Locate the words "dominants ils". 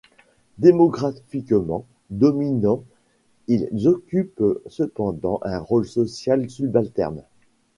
2.09-3.69